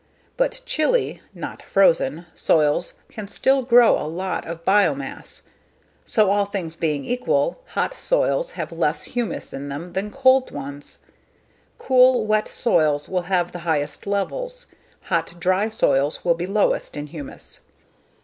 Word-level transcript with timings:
But 0.35 0.63
chilly 0.65 1.21
(not 1.31 1.61
frozen) 1.61 2.25
soils 2.33 2.95
can 3.07 3.27
still 3.27 3.61
grow 3.61 3.99
a 3.99 4.07
lot 4.09 4.47
of 4.47 4.65
biomass. 4.65 5.43
So, 6.05 6.31
all 6.31 6.45
things 6.47 6.75
being 6.75 7.05
equal, 7.05 7.59
hot 7.75 7.93
soils 7.93 8.49
have 8.57 8.71
less 8.71 9.03
humus 9.03 9.53
in 9.53 9.69
them 9.69 9.93
than 9.93 10.09
cold 10.09 10.49
ones. 10.49 10.97
Cool, 11.77 12.25
wet 12.25 12.47
soils 12.47 13.07
will 13.07 13.29
have 13.29 13.51
the 13.51 13.59
highest 13.59 14.07
levels; 14.07 14.65
hot, 15.01 15.39
dry 15.39 15.69
soils 15.69 16.25
will 16.25 16.33
be 16.33 16.47
lowest 16.47 16.97
in 16.97 17.05
humus. 17.05 17.59